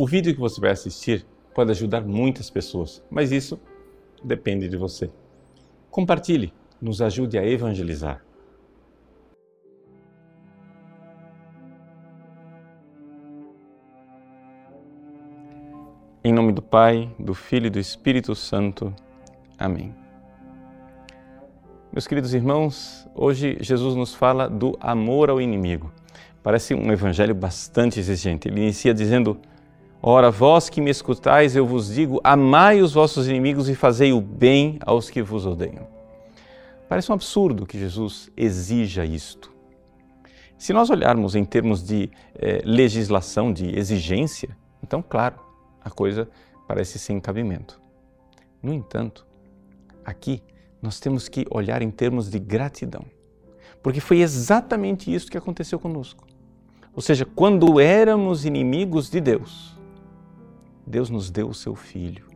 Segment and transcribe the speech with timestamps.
[0.00, 3.60] O vídeo que você vai assistir pode ajudar muitas pessoas, mas isso
[4.24, 5.10] depende de você.
[5.90, 8.24] Compartilhe, nos ajude a evangelizar.
[16.24, 18.94] Em nome do Pai, do Filho e do Espírito Santo.
[19.58, 19.94] Amém.
[21.92, 25.92] Meus queridos irmãos, hoje Jesus nos fala do amor ao inimigo.
[26.42, 28.48] Parece um evangelho bastante exigente.
[28.48, 29.38] Ele inicia dizendo:
[30.02, 34.20] Ora, vós que me escutais, eu vos digo: amai os vossos inimigos e fazei o
[34.20, 35.86] bem aos que vos odeiam.
[36.88, 39.52] Parece um absurdo que Jesus exija isto.
[40.56, 45.36] Se nós olharmos em termos de eh, legislação, de exigência, então, claro,
[45.84, 46.28] a coisa
[46.66, 47.80] parece sem cabimento.
[48.62, 49.26] No entanto,
[50.04, 50.42] aqui
[50.82, 53.04] nós temos que olhar em termos de gratidão.
[53.82, 56.26] Porque foi exatamente isso que aconteceu conosco.
[56.94, 59.79] Ou seja, quando éramos inimigos de Deus,
[60.90, 62.26] Deus nos deu o seu Filho.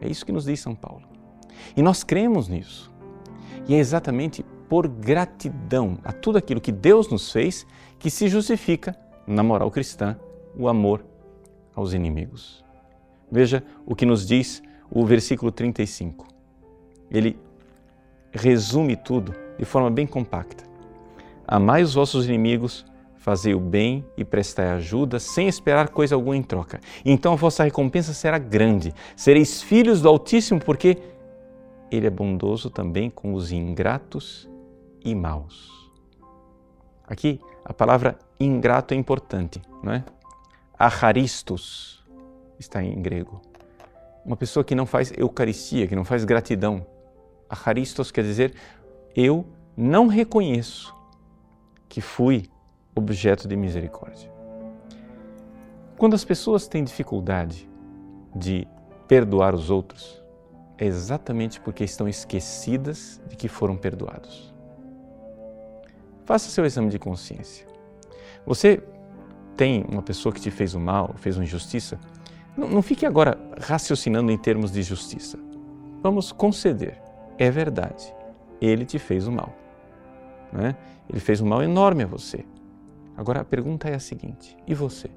[0.00, 1.04] É isso que nos diz São Paulo.
[1.76, 2.92] E nós cremos nisso.
[3.66, 7.66] E é exatamente por gratidão a tudo aquilo que Deus nos fez
[7.98, 10.18] que se justifica, na moral cristã,
[10.56, 11.04] o amor
[11.74, 12.64] aos inimigos.
[13.30, 16.26] Veja o que nos diz o versículo 35.
[17.10, 17.38] Ele
[18.32, 20.64] resume tudo de forma bem compacta.
[21.46, 22.84] Amai os vossos inimigos,
[23.18, 26.80] fazei o bem e prestai ajuda, sem esperar coisa alguma em troca.
[27.04, 28.94] Então a vossa recompensa será grande.
[29.16, 30.98] Sereis filhos do Altíssimo, porque
[31.90, 34.48] Ele é bondoso também com os ingratos
[35.04, 35.90] e maus.
[37.06, 40.04] Aqui a palavra ingrato é importante, não é?
[40.78, 42.04] Acharistos
[42.58, 43.42] está em grego.
[44.24, 46.86] Uma pessoa que não faz eucaristia, que não faz gratidão
[47.48, 48.54] Acharistos quer dizer
[49.16, 49.46] eu
[49.76, 50.94] não reconheço
[51.88, 52.44] que fui
[52.98, 54.30] objeto de misericórdia.
[55.96, 57.68] Quando as pessoas têm dificuldade
[58.34, 58.66] de
[59.06, 60.22] perdoar os outros,
[60.76, 64.54] é exatamente porque estão esquecidas de que foram perdoados.
[66.24, 67.66] Faça seu exame de consciência.
[68.46, 68.82] Você
[69.56, 71.98] tem uma pessoa que te fez o mal, fez uma injustiça,
[72.56, 75.38] não, não fique agora raciocinando em termos de justiça.
[76.02, 77.08] Vamos conceder
[77.38, 78.12] é verdade.
[78.60, 79.54] Ele te fez o mal.
[80.52, 80.76] Né?
[81.08, 82.44] Ele fez um mal enorme a você.
[83.18, 85.10] Agora a pergunta é a seguinte: e você?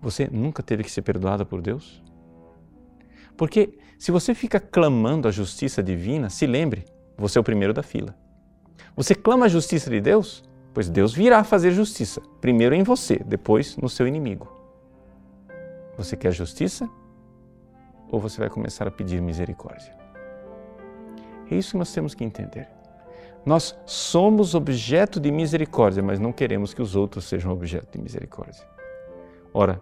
[0.00, 2.00] Você nunca teve que ser perdoada por Deus?
[3.36, 6.84] Porque se você fica clamando a justiça divina, se lembre,
[7.16, 8.16] você é o primeiro da fila.
[8.94, 13.76] Você clama a justiça de Deus, pois Deus virá fazer justiça, primeiro em você, depois
[13.76, 14.46] no seu inimigo.
[15.96, 16.88] Você quer justiça?
[18.12, 19.92] Ou você vai começar a pedir misericórdia?
[21.50, 22.77] É isso que nós temos que entender.
[23.48, 28.62] Nós somos objeto de misericórdia, mas não queremos que os outros sejam objeto de misericórdia.
[29.54, 29.80] Ora,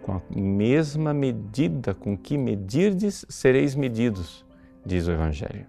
[0.00, 4.46] com a mesma medida com que medirdes, sereis medidos,
[4.82, 5.66] diz o Evangelho.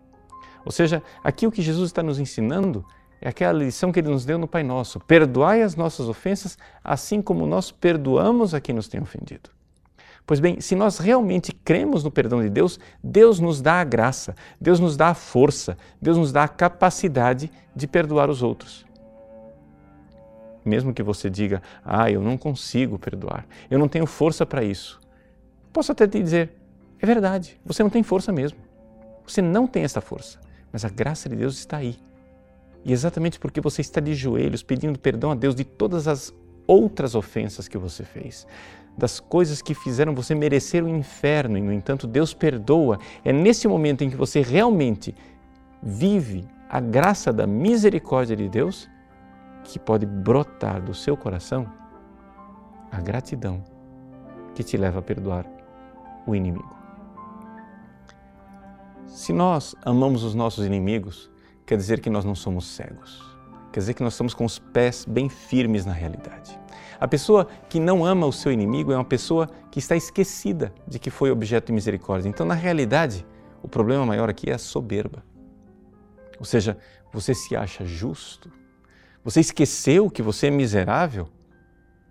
[0.63, 2.85] Ou seja, aqui o que Jesus está nos ensinando
[3.19, 7.21] é aquela lição que ele nos deu no Pai Nosso: perdoai as nossas ofensas, assim
[7.21, 9.50] como nós perdoamos a quem nos tem ofendido.
[10.25, 14.35] Pois bem, se nós realmente cremos no perdão de Deus, Deus nos dá a graça,
[14.59, 18.85] Deus nos dá a força, Deus nos dá a capacidade de perdoar os outros.
[20.63, 25.01] Mesmo que você diga, ah, eu não consigo perdoar, eu não tenho força para isso.
[25.73, 26.51] Posso até te dizer,
[26.99, 28.59] é verdade, você não tem força mesmo.
[29.25, 30.39] Você não tem essa força,
[30.71, 31.97] mas a graça de Deus está aí.
[32.83, 36.33] E exatamente porque você está de joelhos pedindo perdão a Deus de todas as
[36.67, 38.47] outras ofensas que você fez,
[38.97, 43.00] das coisas que fizeram você merecer o inferno e, no entanto, Deus perdoa.
[43.24, 45.16] É nesse momento em que você realmente
[45.81, 48.90] vive a graça da misericórdia de Deus
[49.63, 51.72] que pode brotar do seu coração
[52.91, 53.63] a gratidão
[54.53, 55.46] que te leva a perdoar
[56.28, 56.75] o inimigo.
[59.07, 61.30] Se nós amamos os nossos inimigos,
[61.66, 63.31] quer dizer que nós não somos cegos.
[63.71, 66.59] Quer dizer que nós estamos com os pés bem firmes na realidade.
[66.99, 71.00] A pessoa que não ama o seu inimigo é uma pessoa que está esquecida de
[71.00, 72.29] que foi objeto de misericórdia.
[72.29, 73.25] Então, na realidade,
[73.63, 75.23] o problema maior aqui é a soberba.
[76.38, 76.77] Ou seja,
[77.12, 78.51] você se acha justo,
[79.23, 81.27] você esqueceu que você é miserável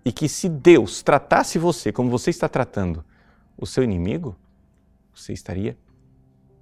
[0.03, 3.03] e que se Deus tratasse você como você está tratando
[3.57, 4.35] o seu inimigo,
[5.13, 5.77] você estaria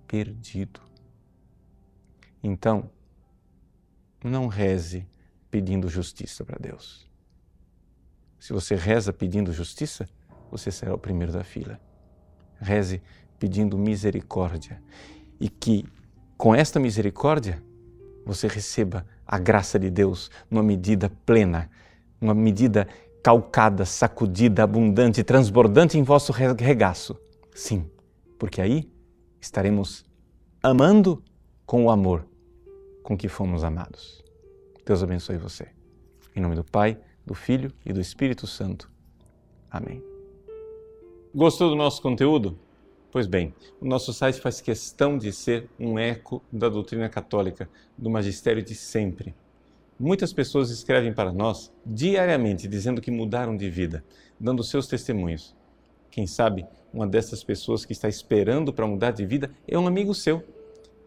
[0.07, 0.81] perdido.
[2.43, 2.89] Então,
[4.23, 5.07] não reze
[5.49, 7.09] pedindo justiça para Deus.
[8.39, 10.07] Se você reza pedindo justiça,
[10.51, 11.79] você será o primeiro da fila.
[12.59, 13.01] Reze
[13.37, 14.81] pedindo misericórdia
[15.39, 15.85] e que
[16.37, 17.61] com esta misericórdia
[18.25, 21.69] você receba a graça de Deus numa medida plena,
[22.19, 22.87] uma medida
[23.23, 27.17] calcada, sacudida, abundante, transbordante em vosso regaço.
[27.53, 27.89] Sim,
[28.37, 28.91] porque aí
[29.39, 30.05] estaremos
[30.61, 31.23] amando
[31.65, 32.28] com o amor
[33.09, 34.23] com que fomos amados.
[34.85, 35.67] Deus abençoe você.
[36.35, 36.95] Em nome do Pai,
[37.25, 38.87] do Filho e do Espírito Santo.
[39.71, 40.03] Amém.
[41.33, 42.55] Gostou do nosso conteúdo?
[43.11, 43.51] Pois bem,
[43.81, 47.67] o nosso site faz questão de ser um eco da doutrina católica,
[47.97, 49.33] do magistério de sempre.
[49.99, 54.05] Muitas pessoas escrevem para nós diariamente dizendo que mudaram de vida,
[54.39, 55.55] dando seus testemunhos.
[56.11, 56.63] Quem sabe
[56.93, 60.43] uma dessas pessoas que está esperando para mudar de vida é um amigo seu.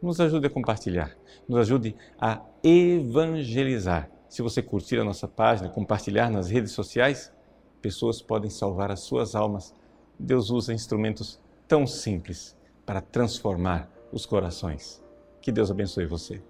[0.02, 1.16] Nos ajude a compartilhar,
[1.48, 4.10] nos ajude a evangelizar.
[4.28, 7.32] Se você curtir a nossa página, compartilhar nas redes sociais,
[7.80, 9.72] pessoas podem salvar as suas almas.
[10.18, 15.00] Deus usa instrumentos tão simples para transformar os corações.
[15.40, 16.42] Que Deus abençoe você.